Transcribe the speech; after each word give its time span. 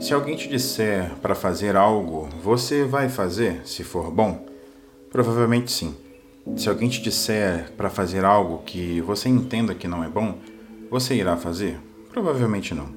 Se 0.00 0.12
alguém 0.12 0.36
te 0.36 0.48
disser 0.48 1.10
para 1.22 1.34
fazer 1.34 1.76
algo, 1.76 2.28
você 2.42 2.84
vai 2.84 3.08
fazer 3.08 3.62
se 3.64 3.82
for 3.82 4.10
bom? 4.10 4.46
Provavelmente 5.10 5.72
sim. 5.72 5.94
Se 6.56 6.68
alguém 6.68 6.88
te 6.88 7.00
disser 7.00 7.72
para 7.76 7.88
fazer 7.88 8.24
algo 8.24 8.62
que 8.64 9.00
você 9.00 9.28
entenda 9.28 9.74
que 9.74 9.88
não 9.88 10.04
é 10.04 10.08
bom, 10.08 10.38
você 10.90 11.14
irá 11.14 11.36
fazer? 11.36 11.78
Provavelmente 12.12 12.74
não. 12.74 12.88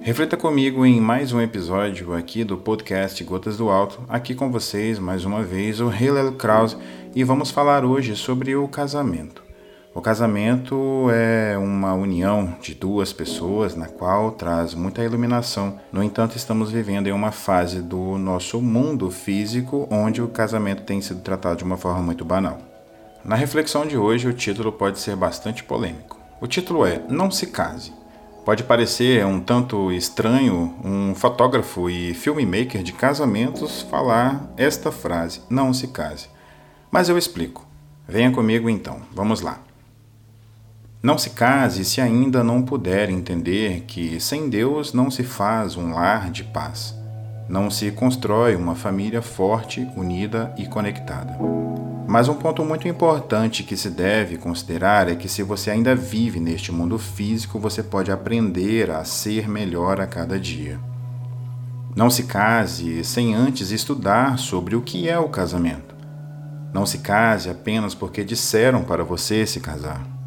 Reflita 0.00 0.36
comigo 0.36 0.84
em 0.84 1.00
mais 1.00 1.32
um 1.32 1.40
episódio 1.40 2.14
aqui 2.14 2.42
do 2.42 2.56
podcast 2.56 3.22
Gotas 3.22 3.56
do 3.56 3.68
Alto. 3.68 4.02
Aqui 4.08 4.34
com 4.34 4.50
vocês, 4.50 4.98
mais 4.98 5.24
uma 5.24 5.42
vez, 5.42 5.80
o 5.80 5.92
Hillel 5.92 6.32
Krause 6.32 6.76
e 7.14 7.22
vamos 7.22 7.50
falar 7.50 7.84
hoje 7.84 8.16
sobre 8.16 8.56
o 8.56 8.66
casamento. 8.66 9.47
O 9.94 10.02
casamento 10.02 11.08
é 11.10 11.56
uma 11.56 11.94
união 11.94 12.54
de 12.60 12.74
duas 12.74 13.12
pessoas 13.12 13.74
na 13.74 13.86
qual 13.86 14.32
traz 14.32 14.74
muita 14.74 15.02
iluminação. 15.02 15.80
No 15.90 16.02
entanto, 16.02 16.36
estamos 16.36 16.70
vivendo 16.70 17.06
em 17.06 17.12
uma 17.12 17.32
fase 17.32 17.80
do 17.80 18.18
nosso 18.18 18.60
mundo 18.60 19.10
físico 19.10 19.88
onde 19.90 20.20
o 20.20 20.28
casamento 20.28 20.82
tem 20.82 21.00
sido 21.00 21.22
tratado 21.22 21.56
de 21.56 21.64
uma 21.64 21.78
forma 21.78 22.02
muito 22.02 22.24
banal. 22.24 22.58
Na 23.24 23.34
reflexão 23.34 23.86
de 23.86 23.96
hoje, 23.96 24.28
o 24.28 24.32
título 24.32 24.70
pode 24.70 24.98
ser 24.98 25.16
bastante 25.16 25.64
polêmico. 25.64 26.20
O 26.40 26.46
título 26.46 26.86
é 26.86 27.02
Não 27.08 27.30
se 27.30 27.46
case. 27.46 27.92
Pode 28.44 28.64
parecer 28.64 29.24
um 29.26 29.40
tanto 29.40 29.90
estranho 29.90 30.74
um 30.84 31.14
fotógrafo 31.14 31.90
e 31.90 32.14
filmmaker 32.14 32.82
de 32.82 32.92
casamentos 32.92 33.82
falar 33.82 34.52
esta 34.56 34.92
frase: 34.92 35.40
Não 35.50 35.72
se 35.72 35.88
case. 35.88 36.28
Mas 36.90 37.08
eu 37.08 37.18
explico. 37.18 37.66
Venha 38.06 38.30
comigo 38.30 38.70
então, 38.70 39.00
vamos 39.12 39.40
lá. 39.40 39.67
Não 41.00 41.16
se 41.16 41.30
case 41.30 41.84
se 41.84 42.00
ainda 42.00 42.42
não 42.42 42.60
puder 42.60 43.08
entender 43.08 43.84
que 43.86 44.18
sem 44.18 44.50
Deus 44.50 44.92
não 44.92 45.12
se 45.12 45.22
faz 45.22 45.76
um 45.76 45.92
lar 45.94 46.28
de 46.28 46.42
paz. 46.42 46.92
Não 47.48 47.70
se 47.70 47.92
constrói 47.92 48.56
uma 48.56 48.74
família 48.74 49.22
forte, 49.22 49.88
unida 49.96 50.52
e 50.58 50.66
conectada. 50.66 51.38
Mas 52.04 52.28
um 52.28 52.34
ponto 52.34 52.64
muito 52.64 52.88
importante 52.88 53.62
que 53.62 53.76
se 53.76 53.88
deve 53.90 54.38
considerar 54.38 55.08
é 55.08 55.14
que 55.14 55.28
se 55.28 55.40
você 55.40 55.70
ainda 55.70 55.94
vive 55.94 56.40
neste 56.40 56.72
mundo 56.72 56.98
físico, 56.98 57.60
você 57.60 57.80
pode 57.80 58.10
aprender 58.10 58.90
a 58.90 59.04
ser 59.04 59.48
melhor 59.48 60.00
a 60.00 60.06
cada 60.06 60.38
dia. 60.38 60.80
Não 61.94 62.10
se 62.10 62.24
case 62.24 63.04
sem 63.04 63.36
antes 63.36 63.70
estudar 63.70 64.36
sobre 64.36 64.74
o 64.74 64.82
que 64.82 65.08
é 65.08 65.18
o 65.18 65.28
casamento. 65.28 65.94
Não 66.74 66.84
se 66.84 66.98
case 66.98 67.48
apenas 67.48 67.94
porque 67.94 68.24
disseram 68.24 68.82
para 68.82 69.04
você 69.04 69.46
se 69.46 69.60
casar. 69.60 70.17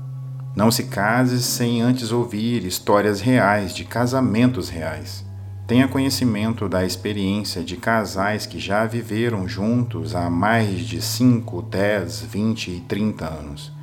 Não 0.56 0.70
se 0.70 0.84
case 0.84 1.42
sem 1.42 1.82
antes 1.82 2.12
ouvir 2.12 2.66
histórias 2.66 3.22
reais 3.22 3.74
de 3.74 3.86
casamentos 3.86 4.70
reais. 4.70 5.26
Tenha 5.66 5.88
conhecimento 5.88 6.68
da 6.68 6.86
experiência 6.86 7.64
de 7.64 7.78
casais 7.78 8.46
que 8.46 8.60
já 8.60 8.86
viveram 8.86 9.48
juntos 9.48 10.14
há 10.16 10.30
mais 10.30 10.82
de 10.82 11.02
5, 11.02 11.62
10, 11.62 12.22
20 12.24 12.72
e 12.72 12.80
30 12.82 13.26
anos 13.26 13.81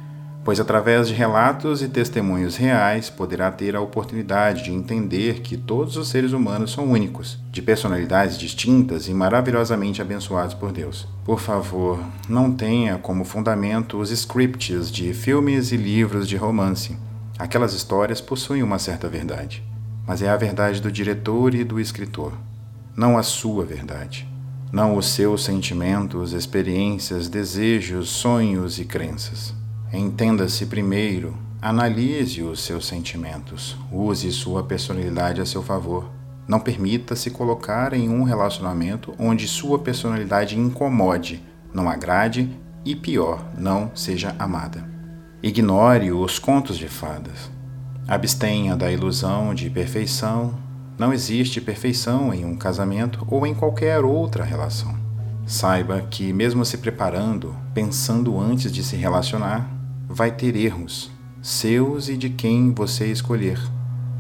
pois 0.48 0.58
através 0.58 1.08
de 1.08 1.12
relatos 1.12 1.82
e 1.82 1.88
testemunhos 1.90 2.56
reais 2.56 3.10
poderá 3.10 3.50
ter 3.50 3.76
a 3.76 3.82
oportunidade 3.82 4.64
de 4.64 4.72
entender 4.72 5.40
que 5.40 5.58
todos 5.58 5.98
os 5.98 6.08
seres 6.08 6.32
humanos 6.32 6.72
são 6.72 6.90
únicos, 6.90 7.38
de 7.52 7.60
personalidades 7.60 8.38
distintas 8.38 9.08
e 9.08 9.12
maravilhosamente 9.12 10.00
abençoados 10.00 10.54
por 10.54 10.72
Deus. 10.72 11.06
Por 11.22 11.38
favor, 11.38 12.00
não 12.26 12.50
tenha 12.50 12.96
como 12.96 13.26
fundamento 13.26 13.98
os 13.98 14.10
scripts 14.10 14.90
de 14.90 15.12
filmes 15.12 15.70
e 15.70 15.76
livros 15.76 16.26
de 16.26 16.38
romance. 16.38 16.96
Aquelas 17.38 17.74
histórias 17.74 18.22
possuem 18.22 18.62
uma 18.62 18.78
certa 18.78 19.06
verdade, 19.06 19.62
mas 20.06 20.22
é 20.22 20.30
a 20.30 20.36
verdade 20.38 20.80
do 20.80 20.90
diretor 20.90 21.54
e 21.54 21.62
do 21.62 21.78
escritor, 21.78 22.32
não 22.96 23.18
a 23.18 23.22
sua 23.22 23.66
verdade. 23.66 24.26
Não 24.72 24.96
os 24.96 25.10
seus 25.10 25.44
sentimentos, 25.44 26.32
experiências, 26.32 27.28
desejos, 27.28 28.08
sonhos 28.08 28.78
e 28.78 28.86
crenças. 28.86 29.57
Entenda-se 29.92 30.66
primeiro, 30.66 31.34
analise 31.62 32.42
os 32.42 32.60
seus 32.60 32.86
sentimentos, 32.86 33.74
use 33.90 34.30
sua 34.30 34.62
personalidade 34.62 35.40
a 35.40 35.46
seu 35.46 35.62
favor. 35.62 36.10
Não 36.46 36.60
permita 36.60 37.16
se 37.16 37.30
colocar 37.30 37.94
em 37.94 38.08
um 38.08 38.22
relacionamento 38.22 39.14
onde 39.18 39.48
sua 39.48 39.78
personalidade 39.78 40.58
incomode, 40.58 41.42
não 41.72 41.88
agrade 41.88 42.50
e, 42.84 42.94
pior, 42.94 43.42
não 43.56 43.90
seja 43.94 44.36
amada. 44.38 44.86
Ignore 45.42 46.12
os 46.12 46.38
contos 46.38 46.76
de 46.76 46.88
fadas. 46.88 47.50
Abstenha 48.06 48.76
da 48.76 48.92
ilusão 48.92 49.54
de 49.54 49.70
perfeição. 49.70 50.54
Não 50.98 51.14
existe 51.14 51.62
perfeição 51.62 52.34
em 52.34 52.44
um 52.44 52.56
casamento 52.56 53.26
ou 53.26 53.46
em 53.46 53.54
qualquer 53.54 54.04
outra 54.04 54.44
relação. 54.44 54.94
Saiba 55.46 56.02
que, 56.10 56.30
mesmo 56.30 56.62
se 56.64 56.76
preparando, 56.76 57.56
pensando 57.72 58.38
antes 58.38 58.70
de 58.70 58.82
se 58.82 58.96
relacionar, 58.96 59.77
vai 60.08 60.30
ter 60.30 60.56
erros, 60.56 61.10
seus 61.42 62.08
e 62.08 62.16
de 62.16 62.30
quem 62.30 62.72
você 62.72 63.06
escolher, 63.06 63.60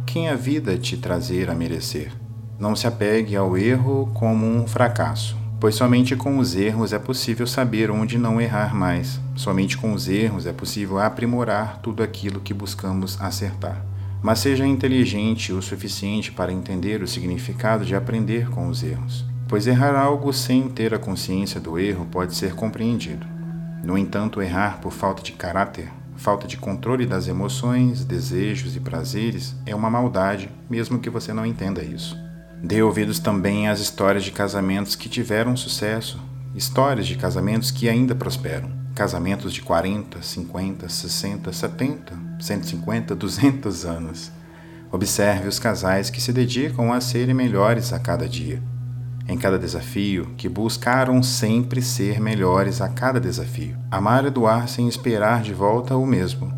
quem 0.04 0.28
a 0.28 0.36
vida 0.36 0.76
te 0.76 0.98
trazer 0.98 1.48
a 1.48 1.54
merecer. 1.54 2.12
Não 2.58 2.76
se 2.76 2.86
apegue 2.86 3.34
ao 3.34 3.56
erro 3.56 4.10
como 4.12 4.44
um 4.44 4.66
fracasso, 4.66 5.36
pois 5.58 5.74
somente 5.74 6.14
com 6.14 6.38
os 6.38 6.54
erros 6.54 6.92
é 6.92 6.98
possível 6.98 7.46
saber 7.46 7.90
onde 7.90 8.18
não 8.18 8.38
errar 8.40 8.74
mais. 8.74 9.18
Somente 9.34 9.78
com 9.78 9.92
os 9.92 10.08
erros 10.08 10.44
é 10.44 10.52
possível 10.52 10.98
aprimorar 10.98 11.80
tudo 11.82 12.02
aquilo 12.02 12.40
que 12.40 12.52
buscamos 12.52 13.18
acertar. 13.20 13.82
Mas 14.22 14.40
seja 14.40 14.66
inteligente 14.66 15.52
o 15.52 15.62
suficiente 15.62 16.32
para 16.32 16.52
entender 16.52 17.02
o 17.02 17.08
significado 17.08 17.84
de 17.84 17.94
aprender 17.94 18.50
com 18.50 18.68
os 18.68 18.82
erros, 18.82 19.24
pois 19.46 19.66
errar 19.66 19.96
algo 19.96 20.32
sem 20.32 20.68
ter 20.68 20.92
a 20.92 20.98
consciência 20.98 21.60
do 21.60 21.78
erro 21.78 22.06
pode 22.10 22.34
ser 22.34 22.54
compreendido. 22.54 23.37
No 23.82 23.96
entanto, 23.96 24.42
errar 24.42 24.80
por 24.80 24.92
falta 24.92 25.22
de 25.22 25.32
caráter, 25.32 25.88
falta 26.16 26.48
de 26.48 26.56
controle 26.56 27.06
das 27.06 27.28
emoções, 27.28 28.04
desejos 28.04 28.74
e 28.74 28.80
prazeres 28.80 29.54
é 29.64 29.74
uma 29.74 29.88
maldade, 29.88 30.50
mesmo 30.68 30.98
que 30.98 31.08
você 31.08 31.32
não 31.32 31.46
entenda 31.46 31.82
isso. 31.82 32.16
Dê 32.62 32.82
ouvidos 32.82 33.20
também 33.20 33.68
às 33.68 33.78
histórias 33.78 34.24
de 34.24 34.32
casamentos 34.32 34.96
que 34.96 35.08
tiveram 35.08 35.56
sucesso, 35.56 36.20
histórias 36.56 37.06
de 37.06 37.16
casamentos 37.16 37.70
que 37.70 37.88
ainda 37.88 38.16
prosperam. 38.16 38.70
Casamentos 38.96 39.52
de 39.52 39.62
40, 39.62 40.20
50, 40.20 40.88
60, 40.88 41.52
70, 41.52 42.18
150, 42.40 43.14
200 43.14 43.84
anos. 43.84 44.32
Observe 44.90 45.46
os 45.46 45.60
casais 45.60 46.10
que 46.10 46.20
se 46.20 46.32
dedicam 46.32 46.92
a 46.92 47.00
serem 47.00 47.34
melhores 47.34 47.92
a 47.92 48.00
cada 48.00 48.28
dia 48.28 48.60
em 49.28 49.36
cada 49.36 49.58
desafio, 49.58 50.32
que 50.36 50.48
buscaram 50.48 51.22
sempre 51.22 51.82
ser 51.82 52.18
melhores 52.18 52.80
a 52.80 52.88
cada 52.88 53.20
desafio. 53.20 53.76
Amar 53.90 54.24
e 54.24 54.30
doar 54.30 54.66
sem 54.68 54.88
esperar 54.88 55.42
de 55.42 55.52
volta 55.52 55.96
o 55.96 56.06
mesmo, 56.06 56.50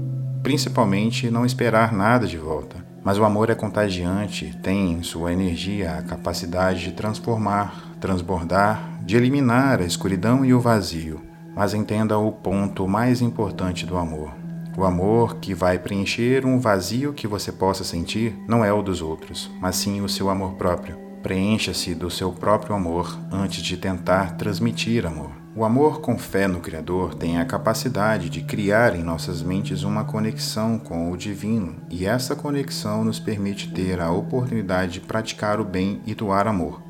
principalmente 0.42 1.30
não 1.30 1.44
esperar 1.44 1.92
nada 1.92 2.26
de 2.26 2.38
volta. 2.38 2.88
Mas 3.02 3.18
o 3.18 3.24
amor 3.24 3.50
é 3.50 3.54
contagiante, 3.54 4.56
tem 4.62 4.92
em 4.92 5.02
sua 5.02 5.32
energia 5.32 5.96
a 5.96 6.02
capacidade 6.02 6.84
de 6.84 6.92
transformar, 6.92 7.96
transbordar, 8.00 9.00
de 9.02 9.16
eliminar 9.16 9.80
a 9.80 9.84
escuridão 9.84 10.44
e 10.44 10.54
o 10.54 10.60
vazio. 10.60 11.20
Mas 11.56 11.74
entenda 11.74 12.18
o 12.18 12.30
ponto 12.30 12.86
mais 12.86 13.20
importante 13.20 13.84
do 13.84 13.96
amor. 13.96 14.32
O 14.76 14.84
amor 14.84 15.36
que 15.36 15.52
vai 15.52 15.78
preencher 15.78 16.46
um 16.46 16.60
vazio 16.60 17.12
que 17.12 17.26
você 17.26 17.50
possa 17.50 17.82
sentir 17.82 18.38
não 18.46 18.64
é 18.64 18.72
o 18.72 18.82
dos 18.82 19.02
outros, 19.02 19.50
mas 19.60 19.76
sim 19.76 20.00
o 20.00 20.08
seu 20.08 20.30
amor 20.30 20.52
próprio. 20.54 21.09
Preencha-se 21.22 21.94
do 21.94 22.10
seu 22.10 22.32
próprio 22.32 22.74
amor 22.74 23.18
antes 23.30 23.62
de 23.62 23.76
tentar 23.76 24.36
transmitir 24.36 25.04
amor. 25.06 25.30
O 25.54 25.64
amor 25.64 26.00
com 26.00 26.16
fé 26.16 26.48
no 26.48 26.60
Criador 26.60 27.14
tem 27.14 27.38
a 27.38 27.44
capacidade 27.44 28.30
de 28.30 28.40
criar 28.40 28.96
em 28.96 29.02
nossas 29.02 29.42
mentes 29.42 29.82
uma 29.82 30.02
conexão 30.02 30.78
com 30.78 31.10
o 31.10 31.16
divino, 31.18 31.76
e 31.90 32.06
essa 32.06 32.34
conexão 32.34 33.04
nos 33.04 33.18
permite 33.18 33.70
ter 33.70 34.00
a 34.00 34.10
oportunidade 34.10 34.92
de 34.92 35.00
praticar 35.00 35.60
o 35.60 35.64
bem 35.64 36.00
e 36.06 36.14
doar 36.14 36.46
amor, 36.46 36.80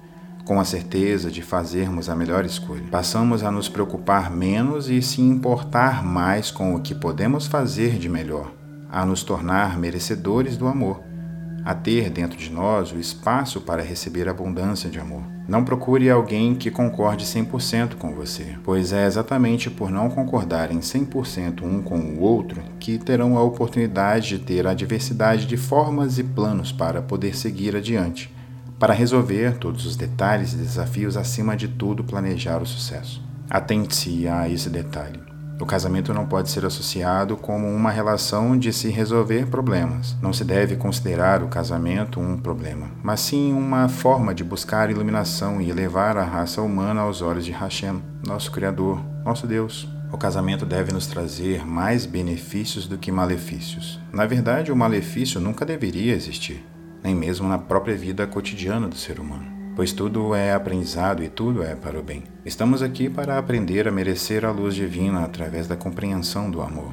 com 0.45 0.61
a 0.61 0.65
certeza 0.65 1.29
de 1.29 1.43
fazermos 1.43 2.09
a 2.09 2.15
melhor 2.15 2.45
escolha. 2.45 2.85
Passamos 2.89 3.43
a 3.43 3.51
nos 3.51 3.69
preocupar 3.69 4.31
menos 4.31 4.89
e 4.89 5.03
se 5.03 5.21
importar 5.21 6.05
mais 6.05 6.53
com 6.53 6.75
o 6.77 6.81
que 6.81 6.95
podemos 6.95 7.49
fazer 7.49 7.99
de 7.99 8.09
melhor, 8.09 8.53
a 8.89 9.05
nos 9.05 9.25
tornar 9.25 9.77
merecedores 9.77 10.57
do 10.57 10.69
amor 10.69 11.10
a 11.65 11.75
ter 11.75 12.11
dentro 12.11 12.39
de 12.39 12.51
nós 12.51 12.93
o 12.93 12.99
espaço 12.99 13.61
para 13.61 13.83
receber 13.83 14.29
abundância 14.29 14.91
de 14.91 14.99
amor. 14.99 15.23
Não 15.49 15.65
procure 15.65 16.09
alguém 16.09 16.55
que 16.55 16.71
concorde 16.71 17.25
100% 17.25 17.97
com 17.97 18.15
você, 18.15 18.57
pois 18.63 18.93
é 18.93 19.07
exatamente 19.07 19.69
por 19.69 19.91
não 19.91 20.09
concordarem 20.09 20.79
100% 20.79 21.63
um 21.63 21.83
com 21.83 21.99
o 21.99 22.21
outro 22.21 22.63
que 22.79 22.99
terão 22.99 23.37
a 23.37 23.43
oportunidade 23.43 24.29
de 24.29 24.39
ter 24.39 24.67
a 24.67 24.75
diversidade 24.75 25.47
de 25.47 25.57
formas 25.57 26.19
e 26.19 26.25
planos 26.25 26.71
para 26.71 27.03
poder 27.03 27.37
seguir 27.37 27.75
adiante, 27.75 28.33
para 28.79 28.95
resolver 28.95 29.59
todos 29.59 29.85
os 29.87 29.97
detalhes 29.97 30.53
e 30.53 30.57
desafios, 30.57 31.17
acima 31.17 31.57
de 31.57 31.69
tudo, 31.69 32.05
planejar 32.05 32.63
o 32.63 32.67
sucesso. 32.67 33.23
Atente-se 33.49 34.29
a 34.29 34.49
esse 34.49 34.71
detalhe. 34.71 35.30
O 35.61 35.67
casamento 35.67 36.15
não 36.15 36.25
pode 36.25 36.51
ser 36.51 36.65
associado 36.65 37.37
como 37.37 37.69
uma 37.69 37.91
relação 37.91 38.59
de 38.59 38.73
se 38.73 38.89
resolver 38.89 39.47
problemas. 39.47 40.17
Não 40.23 40.33
se 40.33 40.43
deve 40.43 40.75
considerar 40.75 41.43
o 41.43 41.49
casamento 41.49 42.19
um 42.19 42.39
problema, 42.39 42.91
mas 43.03 43.21
sim 43.21 43.53
uma 43.53 43.87
forma 43.87 44.35
de 44.35 44.43
buscar 44.43 44.91
iluminação 44.91 45.61
e 45.61 45.69
elevar 45.69 46.17
a 46.17 46.25
raça 46.25 46.63
humana 46.63 47.03
aos 47.03 47.21
olhos 47.21 47.45
de 47.45 47.53
Hashem, 47.53 48.03
nosso 48.27 48.51
Criador, 48.51 49.05
nosso 49.23 49.47
Deus. 49.47 49.87
O 50.11 50.17
casamento 50.17 50.65
deve 50.65 50.93
nos 50.93 51.07
trazer 51.07 51.67
mais 51.67 52.07
benefícios 52.07 52.89
do 52.89 52.97
que 52.97 53.13
malefícios. 53.13 54.01
Na 54.11 54.25
verdade, 54.25 54.73
o 54.73 54.77
malefício 54.77 55.41
nunca 55.43 55.67
deveria 55.67 56.15
existir, 56.15 56.67
nem 57.05 57.15
mesmo 57.15 57.47
na 57.47 57.59
própria 57.59 57.95
vida 57.95 58.27
cotidiana 58.27 58.89
do 58.89 58.97
ser 58.97 59.21
humano 59.21 59.60
pois 59.81 59.95
tudo 59.95 60.35
é 60.35 60.53
aprendizado 60.53 61.25
e 61.25 61.29
tudo 61.31 61.63
é 61.63 61.75
para 61.75 61.99
o 61.99 62.03
bem. 62.03 62.25
Estamos 62.45 62.83
aqui 62.83 63.09
para 63.09 63.39
aprender 63.39 63.89
a 63.89 63.91
merecer 63.91 64.45
a 64.45 64.51
luz 64.51 64.75
divina 64.75 65.25
através 65.25 65.67
da 65.67 65.75
compreensão 65.75 66.51
do 66.51 66.61
amor. 66.61 66.93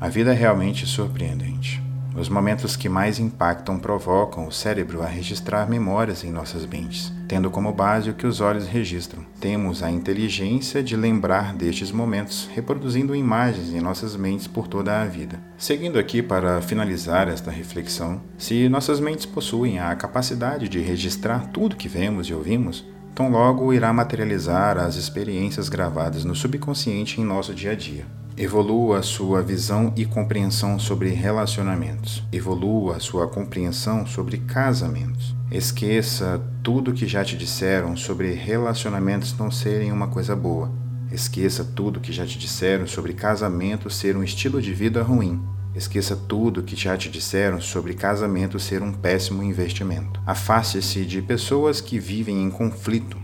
A 0.00 0.08
vida 0.08 0.32
é 0.32 0.34
realmente 0.34 0.88
surpreendente. 0.88 1.85
Os 2.18 2.30
momentos 2.30 2.76
que 2.76 2.88
mais 2.88 3.18
impactam 3.18 3.78
provocam 3.78 4.46
o 4.46 4.52
cérebro 4.52 5.02
a 5.02 5.06
registrar 5.06 5.68
memórias 5.68 6.24
em 6.24 6.30
nossas 6.30 6.64
mentes, 6.64 7.12
tendo 7.28 7.50
como 7.50 7.70
base 7.70 8.08
o 8.08 8.14
que 8.14 8.26
os 8.26 8.40
olhos 8.40 8.66
registram. 8.66 9.22
Temos 9.38 9.82
a 9.82 9.90
inteligência 9.90 10.82
de 10.82 10.96
lembrar 10.96 11.54
destes 11.54 11.92
momentos, 11.92 12.48
reproduzindo 12.54 13.14
imagens 13.14 13.74
em 13.74 13.82
nossas 13.82 14.16
mentes 14.16 14.46
por 14.46 14.66
toda 14.66 15.02
a 15.02 15.04
vida. 15.04 15.38
Seguindo 15.58 15.98
aqui 15.98 16.22
para 16.22 16.62
finalizar 16.62 17.28
esta 17.28 17.50
reflexão, 17.50 18.22
se 18.38 18.66
nossas 18.66 18.98
mentes 18.98 19.26
possuem 19.26 19.78
a 19.78 19.94
capacidade 19.94 20.70
de 20.70 20.80
registrar 20.80 21.48
tudo 21.48 21.76
que 21.76 21.86
vemos 21.86 22.28
e 22.28 22.32
ouvimos, 22.32 22.82
tão 23.14 23.30
logo 23.30 23.74
irá 23.74 23.92
materializar 23.92 24.78
as 24.78 24.96
experiências 24.96 25.68
gravadas 25.68 26.24
no 26.24 26.34
subconsciente 26.34 27.20
em 27.20 27.24
nosso 27.24 27.54
dia 27.54 27.72
a 27.72 27.74
dia. 27.74 28.06
Evolua 28.38 29.02
sua 29.02 29.40
visão 29.40 29.94
e 29.96 30.04
compreensão 30.04 30.78
sobre 30.78 31.08
relacionamentos. 31.08 32.22
Evolua 32.30 33.00
sua 33.00 33.26
compreensão 33.26 34.04
sobre 34.04 34.36
casamentos. 34.36 35.34
Esqueça 35.50 36.38
tudo 36.62 36.92
que 36.92 37.06
já 37.06 37.24
te 37.24 37.34
disseram 37.34 37.96
sobre 37.96 38.34
relacionamentos 38.34 39.34
não 39.38 39.50
serem 39.50 39.90
uma 39.90 40.08
coisa 40.08 40.36
boa. 40.36 40.70
Esqueça 41.10 41.64
tudo 41.64 41.98
que 41.98 42.12
já 42.12 42.26
te 42.26 42.38
disseram 42.38 42.86
sobre 42.86 43.14
casamento 43.14 43.88
ser 43.88 44.18
um 44.18 44.22
estilo 44.22 44.60
de 44.60 44.74
vida 44.74 45.02
ruim. 45.02 45.40
Esqueça 45.74 46.14
tudo 46.14 46.62
que 46.62 46.76
já 46.76 46.94
te 46.94 47.08
disseram 47.08 47.58
sobre 47.58 47.94
casamento 47.94 48.60
ser 48.60 48.82
um 48.82 48.92
péssimo 48.92 49.42
investimento. 49.42 50.20
Afaste-se 50.26 51.06
de 51.06 51.22
pessoas 51.22 51.80
que 51.80 51.98
vivem 51.98 52.42
em 52.42 52.50
conflito 52.50 53.16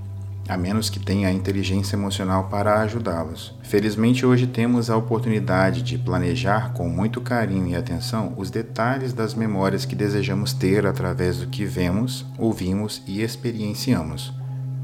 a 0.48 0.56
menos 0.56 0.90
que 0.90 0.98
tenha 0.98 1.28
a 1.28 1.32
inteligência 1.32 1.96
emocional 1.96 2.48
para 2.50 2.80
ajudá-los. 2.80 3.54
Felizmente, 3.62 4.26
hoje 4.26 4.46
temos 4.46 4.90
a 4.90 4.96
oportunidade 4.96 5.82
de 5.82 5.96
planejar 5.96 6.72
com 6.72 6.88
muito 6.88 7.20
carinho 7.20 7.68
e 7.68 7.76
atenção 7.76 8.34
os 8.36 8.50
detalhes 8.50 9.12
das 9.12 9.34
memórias 9.34 9.84
que 9.84 9.94
desejamos 9.94 10.52
ter 10.52 10.86
através 10.86 11.38
do 11.38 11.46
que 11.46 11.64
vemos, 11.64 12.26
ouvimos 12.38 13.02
e 13.06 13.22
experienciamos. 13.22 14.32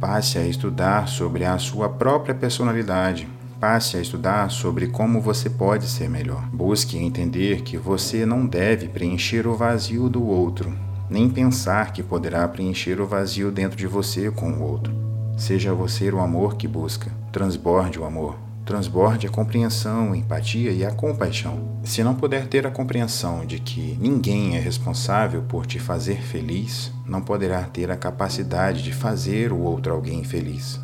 Passe 0.00 0.38
a 0.38 0.46
estudar 0.46 1.08
sobre 1.08 1.44
a 1.44 1.58
sua 1.58 1.88
própria 1.88 2.34
personalidade. 2.34 3.28
Passe 3.61 3.96
a 3.96 4.00
estudar 4.00 4.49
sobre 4.52 4.87
como 4.87 5.20
você 5.20 5.50
pode 5.50 5.88
ser 5.88 6.08
melhor. 6.08 6.49
Busque 6.52 6.96
entender 6.96 7.62
que 7.62 7.76
você 7.76 8.25
não 8.25 8.46
deve 8.46 8.87
preencher 8.87 9.49
o 9.49 9.56
vazio 9.56 10.08
do 10.08 10.25
outro, 10.25 10.72
nem 11.11 11.28
pensar 11.28 11.93
que 11.93 12.00
poderá 12.00 12.46
preencher 12.46 13.00
o 13.00 13.06
vazio 13.06 13.50
dentro 13.50 13.76
de 13.76 13.88
você 13.88 14.31
com 14.31 14.52
o 14.52 14.62
outro. 14.62 15.07
Seja 15.38 15.73
você 15.73 16.11
o 16.11 16.19
amor 16.19 16.56
que 16.56 16.67
busca. 16.67 17.12
Transborde 17.31 17.96
o 17.96 18.05
amor. 18.05 18.37
Transborde 18.67 19.29
a 19.29 19.31
compreensão, 19.31 20.12
a 20.12 20.17
empatia 20.17 20.73
e 20.73 20.85
a 20.85 20.90
compaixão. 20.90 21.79
Se 21.85 22.02
não 22.02 22.12
puder 22.12 22.49
ter 22.49 22.67
a 22.67 22.70
compreensão 22.73 23.46
de 23.46 23.61
que 23.61 23.96
ninguém 24.00 24.56
é 24.56 24.61
responsável 24.61 25.43
por 25.43 25.64
te 25.64 25.79
fazer 25.79 26.20
feliz, 26.20 26.93
não 27.06 27.23
poderá 27.23 27.62
ter 27.62 27.88
a 27.88 27.96
capacidade 27.96 28.82
de 28.82 28.93
fazer 28.93 29.52
o 29.52 29.61
outro 29.61 29.94
alguém 29.94 30.25
feliz. 30.25 30.79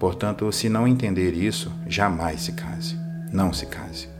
Portanto, 0.00 0.50
se 0.50 0.68
não 0.68 0.86
entender 0.86 1.32
isso, 1.32 1.72
jamais 1.86 2.42
se 2.42 2.52
case. 2.52 2.98
Não 3.32 3.52
se 3.52 3.66
case. 3.66 4.15